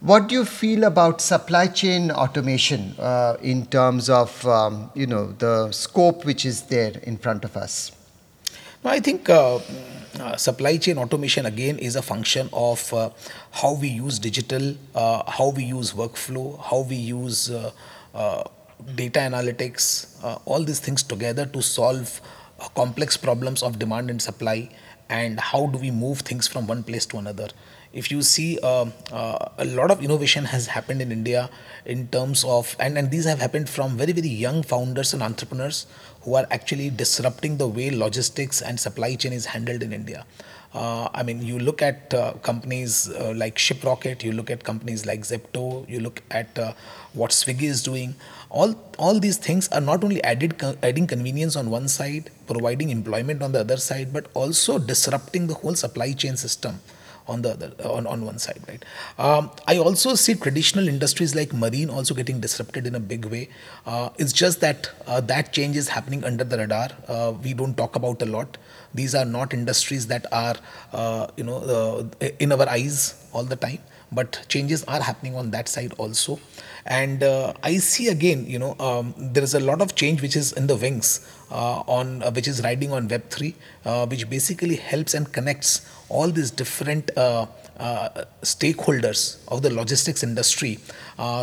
[0.00, 5.32] What do you feel about supply chain automation uh, in terms of, um, you know,
[5.32, 7.90] the scope which is there in front of us?
[8.84, 9.60] I think uh,
[10.20, 13.08] uh, supply chain automation again is a function of uh,
[13.50, 17.50] how we use digital, uh, how we use workflow, how we use
[18.94, 22.20] data analytics, uh, all these things together to solve
[22.60, 24.70] uh, complex problems of demand and supply,
[25.08, 27.48] and how do we move things from one place to another.
[27.94, 31.48] if you see uh, uh, a lot of innovation has happened in India
[31.86, 35.86] in terms of, and, and these have happened from very, very young founders and entrepreneurs
[36.22, 40.26] who are actually disrupting the way logistics and supply chain is handled in India.
[40.74, 45.06] Uh, I mean, you look at uh, companies uh, like Shiprocket, you look at companies
[45.06, 46.72] like Zepto, you look at uh,
[47.12, 48.16] what Swiggy is doing.
[48.60, 50.52] All all these things are not only added
[50.88, 55.54] adding convenience on one side, providing employment on the other side, but also disrupting the
[55.62, 56.78] whole supply chain system
[57.26, 58.84] on the other on, on one side right?
[59.18, 63.48] Um, i also see traditional industries like marine also getting disrupted in a big way.
[63.86, 66.90] Uh, it's just that uh, that change is happening under the radar.
[67.08, 68.58] Uh, we don't talk about a lot.
[68.94, 70.56] These are not industries that are
[70.92, 71.58] uh, you know
[72.20, 73.78] uh, in our eyes all the time
[74.12, 76.38] but changes are happening on that side also
[76.86, 80.36] and uh, i see again you know um, there is a lot of change which
[80.36, 84.76] is in the wings uh, on uh, which is riding on web3 uh, which basically
[84.76, 87.46] helps and connects all these different uh,
[87.78, 88.08] uh,
[88.42, 90.78] stakeholders of the logistics industry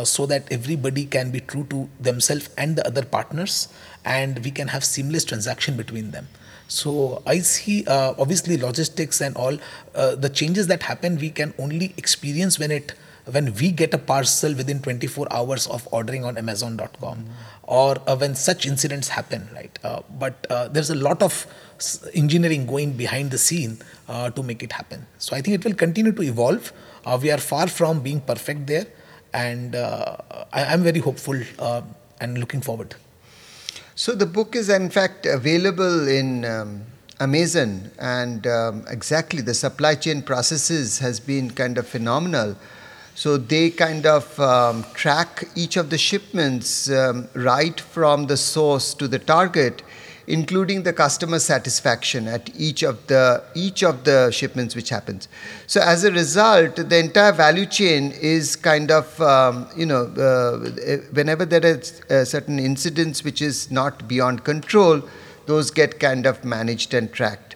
[0.04, 3.68] so that everybody can be true to themselves and the other partners
[4.04, 6.26] and we can have seamless transaction between them.
[6.68, 9.58] So I see uh, obviously logistics and all
[9.94, 12.94] uh, the changes that happen we can only experience when it
[13.30, 17.28] when we get a parcel within 24 hours of ordering on amazon.com mm.
[17.62, 21.46] or uh, when such incidents happen right uh, but uh, there's a lot of
[22.14, 25.74] engineering going behind the scene uh, to make it happen so i think it will
[25.74, 26.72] continue to evolve
[27.20, 28.86] we are far from being perfect there
[29.34, 31.40] and I, am very hopeful
[32.20, 32.94] and looking forward
[33.94, 36.84] so the book is in fact available in um,
[37.22, 42.56] Amazon, and um, exactly the supply chain processes has been kind of phenomenal.
[43.14, 48.94] So they kind of um, track each of the shipments um, right from the source
[48.94, 49.82] to the target
[50.26, 55.28] including the customer satisfaction at each of the each of the shipments which happens.
[55.66, 60.58] So as a result, the entire value chain is kind of um, you know uh,
[61.12, 65.02] whenever there is certain incidents which is not beyond control,
[65.46, 67.51] those get kind of managed and tracked.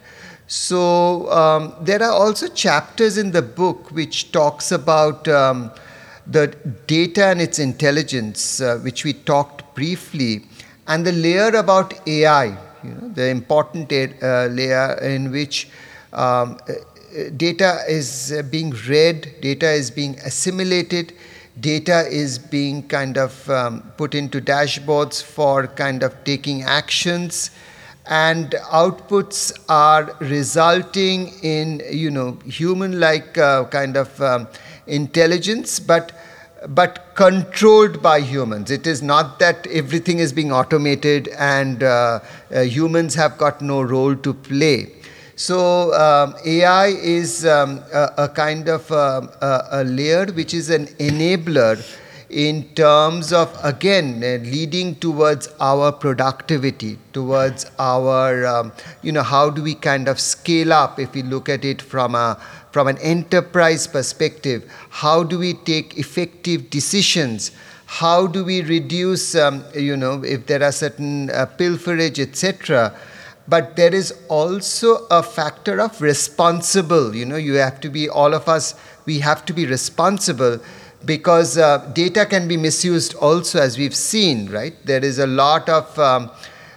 [0.47, 5.73] So um, there are also chapters in the book which talks about um,
[6.27, 6.49] the
[6.87, 10.45] data and its intelligence, uh, which we talked briefly
[10.87, 15.69] and the layer about AI, you know, the important uh, layer in which
[16.13, 16.75] um, uh,
[17.37, 21.13] data is uh, being read, data is being assimilated,
[21.59, 27.51] data is being kind of um, put into dashboards for kind of taking actions
[28.09, 34.49] and outputs are resulting in you know human like uh, kind of um,
[34.87, 36.13] intelligence but
[36.69, 38.71] but controlled by humans.
[38.71, 42.21] It is not that everything is being automated and uh,
[42.55, 44.93] uh, humans have got no role to play.
[45.37, 50.71] So um, AI is um, a, a, kind of um, a, a, layer which is
[50.71, 51.77] an enabler
[52.29, 59.49] in terms of again uh, leading towards our productivity, towards our um, you know how
[59.49, 62.39] do we kind of scale up if we look at it from a
[62.77, 67.51] from an enterprise perspective, how do we take effective decisions?
[67.87, 72.93] How do we reduce, um, you know, if there are certain uh, pilferage, etc.
[73.49, 77.17] But there is also a factor of responsible.
[77.17, 78.75] You know, you have to be, all of us,
[79.07, 80.61] we have to be responsible
[81.07, 84.75] because uh, data can be misused also, as we've seen, right?
[84.85, 86.31] There is a lot of um,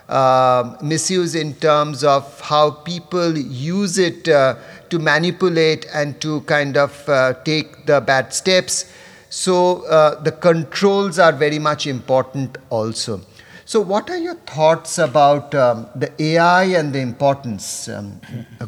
[0.08, 4.56] uh, misuse in terms of how people use it uh,
[4.90, 8.92] to manipulate and to kind of uh, take the bad steps.
[9.30, 13.22] So uh, the controls are very much important also.
[13.66, 18.20] So, what are your thoughts about um, the AI and the importance um,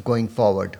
[0.04, 0.76] going forward?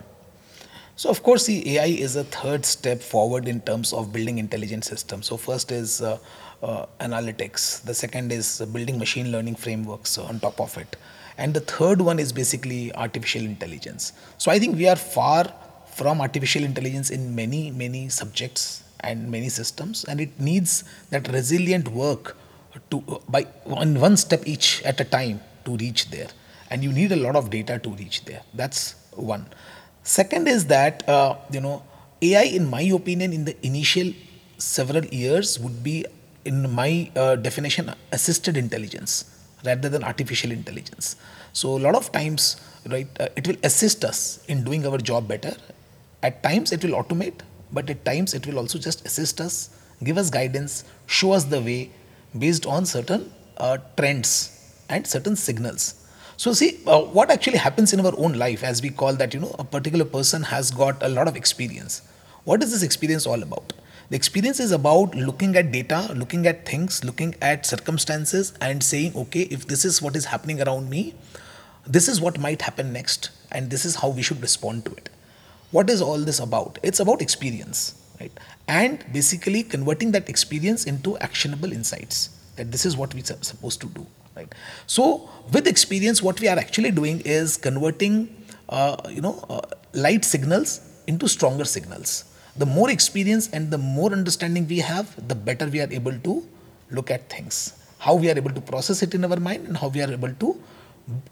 [0.94, 4.85] So, of course, the AI is a third step forward in terms of building intelligent
[4.85, 5.26] systems.
[5.26, 6.18] So, first is uh,
[6.62, 10.96] uh, analytics, the second is building machine learning frameworks on top of it.
[11.38, 14.12] And the third one is basically artificial intelligence.
[14.38, 15.52] So i think we are far
[15.87, 20.05] from artificial intelligence in many many subjects and many systems.
[20.05, 22.37] And it needs that resilient work
[22.90, 26.28] to by one, one step each at a time to reach there.
[26.70, 28.42] And you need a lot of data to reach there.
[28.55, 29.46] That's one
[30.03, 31.83] second is that uh, you know
[32.23, 34.12] ai in my opinion in the initial
[34.59, 36.05] several years would be
[36.45, 39.25] in my uh, definition assisted intelligence
[39.65, 41.17] rather than artificial intelligence.
[41.53, 45.29] So a lot of times, right, uh, it will assist us in doing our job
[45.29, 45.55] better.
[46.23, 47.40] At times it will automate,
[47.73, 49.71] but at times it will also just assist us,
[50.03, 51.90] give us guidance, show us the way
[52.38, 56.02] based on certain uh, trends and certain signals.
[56.43, 59.38] So see uh, what actually happens in our own life as we call that you
[59.38, 62.03] know a particular person has got a lot of experience
[62.43, 63.73] What is this experience all about?
[64.11, 69.13] The experience is about looking at data, looking at things, looking at circumstances, and saying,
[69.15, 71.15] okay, if this is what is happening around me,
[71.87, 75.11] this is what might happen next, and this is how we should respond to it.
[75.71, 76.81] What is all this about?
[76.83, 78.33] It's about experience, right?
[78.67, 82.31] And basically converting that experience into actionable insights.
[82.57, 84.54] That this is what we're supposed to do, right?
[84.87, 88.35] So with experience, what we are actually doing is converting,
[88.68, 89.60] uh, you know, uh,
[89.92, 92.24] light signals into stronger signals.
[92.56, 96.46] The more experience and the more understanding we have, the better we are able to
[96.90, 97.78] look at things.
[97.98, 100.33] How we are able to process it in our mind and how we are able
[100.33, 100.60] to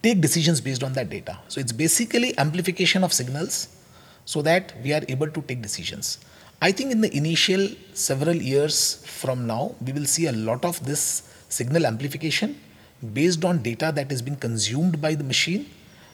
[0.03, 1.39] take decisions based on that data.
[1.49, 3.69] So it's basically amplification of signals
[4.25, 6.19] so that we are able to take decisions.
[6.63, 10.85] I think in the initial several years from now, we will see a lot of
[10.85, 12.61] this signal amplification
[13.13, 15.67] based on data that is being consumed by the machine,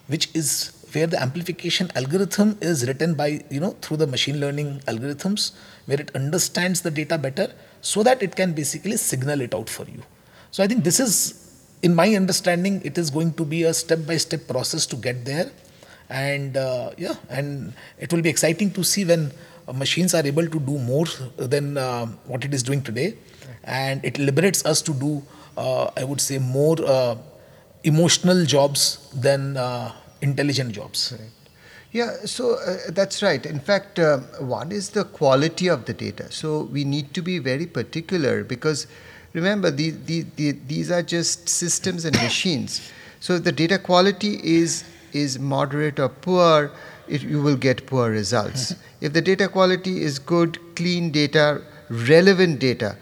[0.06, 4.80] which is where the amplification algorithm is written by, you know, through the machine learning
[4.86, 5.52] algorithms,
[5.86, 9.84] where it understands the data better so that it can basically signal it out for
[9.84, 10.02] you.
[10.52, 11.42] So I think this is
[11.82, 15.50] in my understanding, it is going to be a step-by-step process to get there,
[16.08, 19.30] and uh, yeah, and it will be exciting to see when
[19.68, 21.04] uh, machines are able to do more
[21.36, 23.18] than uh, what it is doing today,
[23.64, 25.22] and it liberates us to do,
[25.56, 27.16] I would say, more uh,
[27.84, 31.14] emotional jobs than uh, intelligent jobs.
[31.18, 31.30] Right.
[31.92, 33.44] Yeah, so uh, that's right.
[33.46, 36.30] In fact, uh, one is the quality of the data.
[36.30, 38.86] So we need to be very particular because
[39.32, 42.92] remember, the, the, the, these are just systems and machines.
[43.20, 46.70] So if the data quality is, is moderate or poor,
[47.08, 48.74] it, you will get poor results.
[49.00, 52.96] if the data quality is good, clean data, relevant data,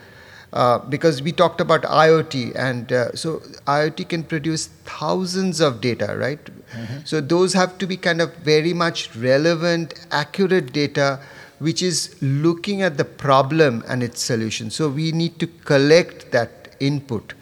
[0.55, 6.17] uh, because we talked about IoT, and uh, so IoT can produce thousands of data,
[6.17, 6.43] right?
[6.45, 6.99] Mm-hmm.
[7.05, 11.21] So those have to be kind of very much relevant, accurate data
[11.59, 14.71] which is looking at the problem and its solution.
[14.71, 17.35] So we need to collect that input.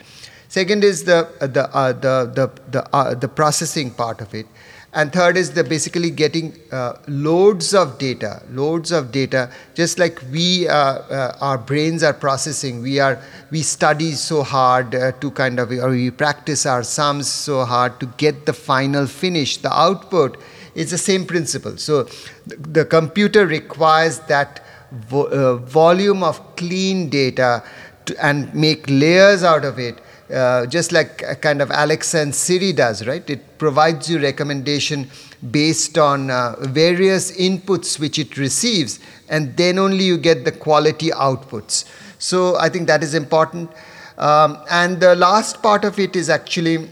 [0.48, 4.46] Second is the the uh, the the the, uh, the processing part of it,
[4.92, 9.50] and third is the basically getting uh, loads of data, loads of data.
[9.74, 12.82] Just like we, uh, uh, our brains are processing.
[12.82, 13.18] We are
[13.50, 18.00] we study so hard uh, to kind of, or we practice our sums so hard
[18.00, 20.36] to get the final finish, the output
[20.74, 21.76] it's the same principle.
[21.76, 22.04] So
[22.46, 27.62] the, the computer requires that vo uh, volume of clean data
[28.06, 30.00] to, and make layers out of it.
[30.32, 33.28] Uh, just like kind of Alexa and Siri does, right?
[33.28, 35.10] It provides you recommendation
[35.50, 41.10] based on uh, various inputs which it receives, and then only you get the quality
[41.10, 41.84] outputs.
[42.18, 43.70] So I think that is important.
[44.16, 46.88] Um, and the last part of it is actually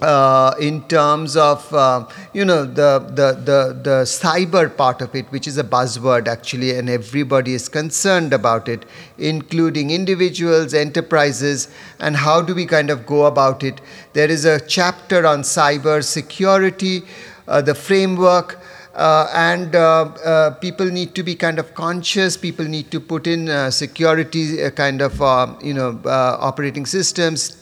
[0.00, 5.26] uh, in terms of uh, you know the, the the the cyber part of it
[5.32, 8.84] which is a buzzword actually and everybody is concerned about it
[9.18, 11.68] including individuals enterprises
[11.98, 13.80] and how do we kind of go about it
[14.12, 17.02] there is a chapter on cyber security
[17.48, 18.60] uh, the framework
[18.98, 22.36] uh, and uh, uh, people need to be kind of conscious.
[22.36, 27.57] People need to put in uh, security uh, kind of uh, you know operating systems,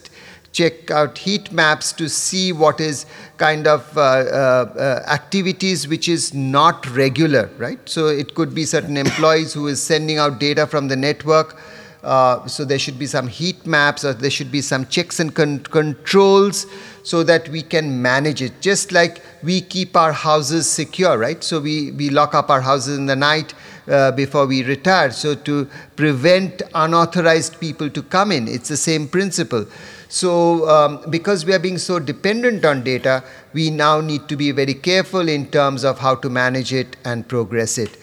[0.56, 3.04] check out heat maps to see what is
[3.36, 7.78] kind of uh, uh, uh, activities which is not regular, right?
[7.86, 11.60] So it could be certain employees who is sending out data from the network.
[12.02, 15.34] Uh, so there should be some heat maps or there should be some checks and
[15.34, 16.66] con controls
[17.02, 18.60] so that we can manage it.
[18.60, 21.42] Just like we keep our houses secure, right?
[21.44, 23.52] So we, we lock up our houses in the night
[23.88, 25.10] uh, before we retire.
[25.10, 29.66] So to prevent unauthorized people to come in, it's the same principle.
[30.08, 34.52] So um, because we are being so dependent on data, we now need to be
[34.52, 37.96] very careful in terms of how to manage it and progress it.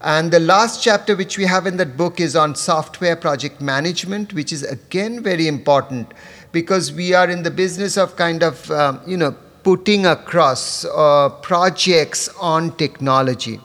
[0.00, 4.34] And the last chapter which we have in that book is on software project management,
[4.34, 6.12] which is again very important
[6.52, 11.30] because we are in the business of kind of, um, you know, putting across uh,
[11.40, 13.58] projects on technology.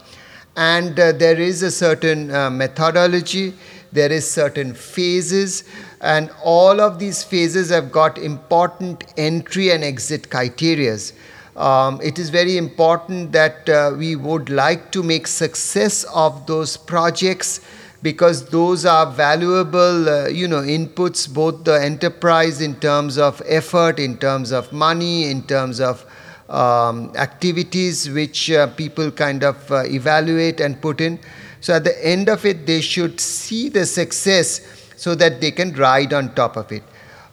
[0.56, 3.54] And uh, there is a certain uh, methodology,
[3.92, 5.66] there is certain phases,
[6.02, 11.14] and all of these phases have got important entry and exit criterias.
[11.58, 16.78] Um, it is very important that uh, we would like to make success of those
[16.78, 17.60] projects
[18.02, 24.00] because those are valuable uh, you know inputs both the enterprise in terms of effort
[24.00, 26.06] in terms of money in terms of
[26.48, 31.20] um, activities which uh, people kind of uh, evaluate and put in
[31.60, 35.74] so at the end of it they should see the success so that they can
[35.74, 36.84] ride on top of it.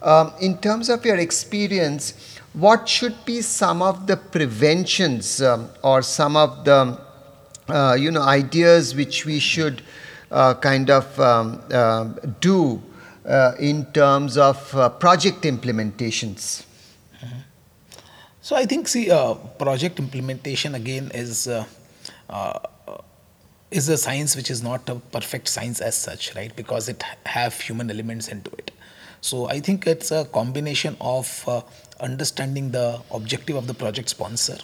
[0.02, 6.02] Um, in terms of your experience, what should be some of the preventions um, or
[6.02, 6.98] some of the
[7.68, 9.82] uh, you know, ideas which we should
[10.30, 12.04] uh, kind of um, uh,
[12.40, 12.80] do
[13.58, 16.64] in terms of uh, project implementations?
[18.40, 21.64] So I think, see, uh, project implementation again is uh,
[23.70, 26.54] is a science which is not a perfect science as such, right?
[26.54, 28.70] Because it have human elements into it.
[29.20, 31.62] So I think it's a combination of uh,
[32.00, 34.58] understanding the objective of the project sponsor,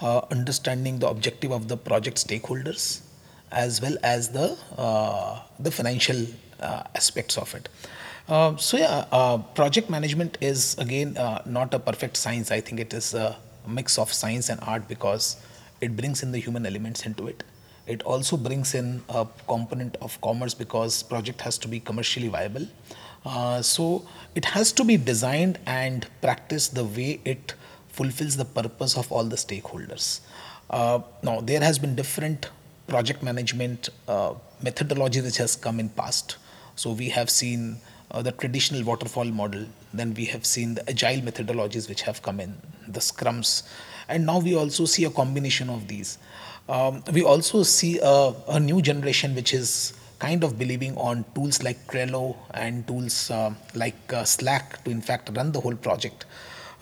[0.00, 3.02] uh, understanding the objective of the project stakeholders,
[3.52, 6.26] as well as the uh, the financial
[6.60, 7.68] uh, aspects of it.
[8.28, 11.14] Uh, so yeah, uh, project management is again
[11.46, 12.50] not a perfect science.
[12.50, 13.36] I think it is a
[13.68, 15.36] mix of science and art because
[15.80, 17.44] it brings in the human elements into it.
[17.86, 22.66] It also brings in a component of commerce because project has to be commercially viable.
[23.26, 27.54] Uh, so it has to be designed and practiced the way it
[27.88, 30.20] fulfills the purpose of all the stakeholders.
[30.70, 32.50] Uh, now there has been different
[32.86, 36.36] project management uh, methodology which has come in past.
[36.76, 37.76] So we have seen
[38.10, 39.66] uh, the traditional waterfall model.
[39.92, 42.56] Then we have seen the agile methodologies which have come in,
[42.88, 43.62] the scrums,
[44.08, 46.18] and now we also see a combination of these.
[46.68, 51.62] Um, we also see a, a, new generation which is kind of believing on tools
[51.62, 56.24] like Trello and tools uh, like uh, Slack to in fact run the whole project.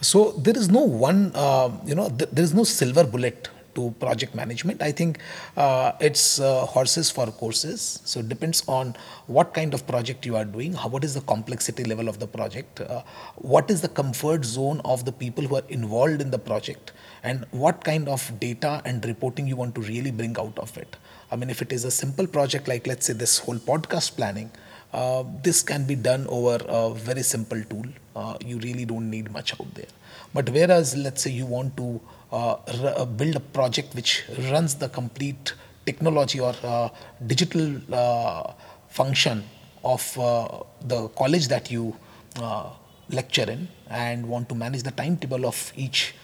[0.01, 3.91] So there is no one, uh, you know, th- there is no silver bullet to
[3.99, 4.83] project management.
[4.83, 5.19] I think
[5.57, 8.01] uh, it's uh, horses for courses.
[8.05, 8.95] So it depends on
[9.27, 12.27] what kind of project you are doing, how, what is the complexity level of the
[12.27, 13.03] project, uh,
[13.37, 16.93] what is the comfort zone of the people who are involved in the project,
[17.23, 20.97] and what kind of data and reporting you want to really bring out of it.
[21.31, 24.51] I mean, if it is a simple project like, let's say, this whole podcast planning,
[24.93, 27.87] uh, this can be done over a very simple tool.
[28.15, 29.87] Uh, you really don't need much out there.
[30.35, 32.01] But whereas, let's say, you want to
[32.33, 35.55] uh, r- build a project which runs the complete
[35.87, 36.89] technology or uh,
[37.27, 38.53] digital uh,
[38.89, 39.45] function
[39.85, 41.97] of the college that you
[43.09, 46.15] lecture in and want to manage the timetable of each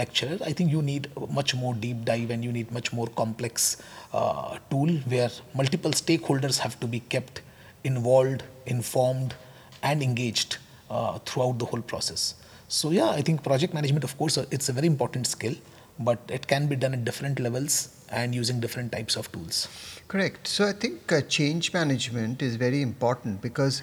[0.00, 3.76] lecturer, I think you need much more deep dive and you need much more complex
[4.12, 7.42] uh, tool where multiple stakeholders have to be kept
[7.84, 9.34] involved, informed,
[9.82, 10.58] and engaged
[10.90, 12.34] uh, throughout the whole process.
[12.68, 15.54] So yeah, I think project management, of course, uh, it's a very important skill,
[15.98, 19.68] but it can be done at different levels and using different types of tools.
[20.08, 20.46] Correct.
[20.46, 23.82] So I think uh, change management is very important because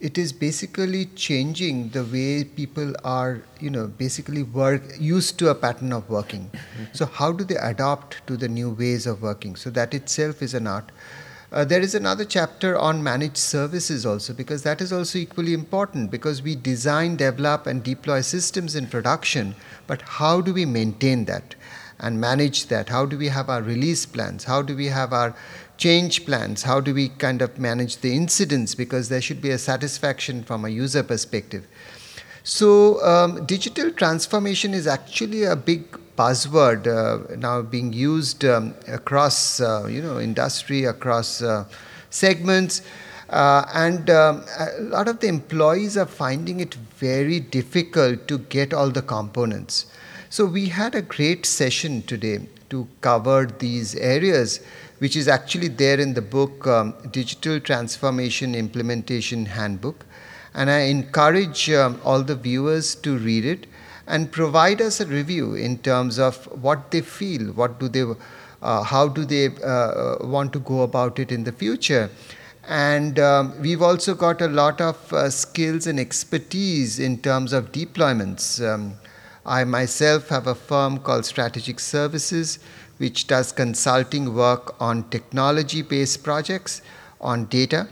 [0.00, 5.54] it is basically changing the way people are, you know, basically work used to a
[5.54, 6.50] pattern of working.
[6.92, 9.56] So how do they adapt to the new ways of working?
[9.56, 10.92] So that itself is an art.
[11.50, 16.10] Uh, there is another chapter on managed services also because that is also equally important
[16.10, 19.54] because we design, develop, and deploy systems in production,
[19.86, 21.54] but how do we maintain that
[22.00, 22.90] and manage that?
[22.90, 24.44] How do we have our release plans?
[24.44, 25.34] How do we have our
[25.78, 26.64] change plans?
[26.64, 28.74] How do we kind of manage the incidents?
[28.74, 31.66] Because there should be a satisfaction from a user perspective.
[32.42, 39.60] So, um, digital transformation is actually a big buzzword uh, now being used um, across
[39.60, 41.64] uh, you know industry, across uh,
[42.10, 42.82] segments.
[43.28, 48.72] Uh, and um, a lot of the employees are finding it very difficult to get
[48.72, 49.84] all the components.
[50.30, 54.60] So, we had a great session today to cover these areas,
[54.98, 60.04] which is actually there in the book um, Digital Transformation Implementation Handbook
[60.54, 63.66] and I encourage um, all the viewers to read it
[64.06, 68.04] and provide us a review in terms of what they feel, what do they,
[68.62, 72.10] uh, how do they uh, want to go about it in the future.
[72.66, 77.70] And um, we've also got a lot of uh, skills and expertise in terms of
[77.72, 78.66] deployments.
[78.66, 78.94] Um,
[79.46, 82.58] I myself have a firm called Strategic Services,
[82.98, 86.82] which does consulting work on technology based projects,
[87.20, 87.88] on data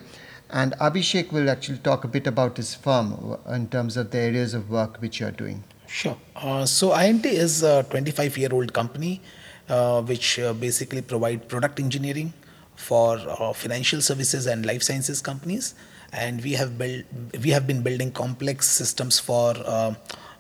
[0.50, 4.54] and Abhishek will actually talk a bit about his firm in terms of the areas
[4.54, 5.64] of work which you are doing.
[5.86, 6.16] Sure.
[6.34, 9.20] Uh, so INT is a 25 year old company
[9.68, 12.32] uh, which uh, basically provide product engineering
[12.76, 15.74] for uh, financial services and life sciences companies.
[16.12, 17.04] And we have built,
[17.42, 19.94] we have been building complex systems for uh,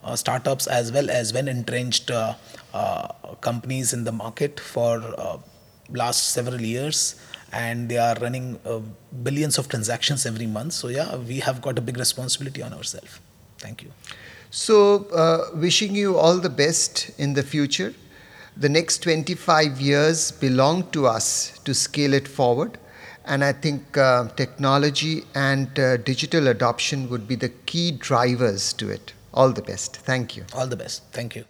[0.04, 2.10] uh, startups as well as when entrenched
[3.40, 5.40] companies in the market for
[5.90, 7.16] last several years
[7.52, 8.80] and they are running uh,
[9.22, 10.72] billions of transactions every month.
[10.72, 13.20] So, yeah, we have got a big responsibility on ourselves.
[13.58, 13.92] Thank you.
[14.50, 17.94] So, uh, wishing you all the best in the future.
[18.56, 22.78] The next 25 years belong to us to scale it forward.
[23.26, 28.88] And I think uh, technology and uh, digital adoption would be the key drivers to
[28.88, 29.12] it.
[29.34, 29.96] All the best.
[29.96, 30.44] Thank you.
[30.54, 31.02] All the best.
[31.12, 31.44] Thank you.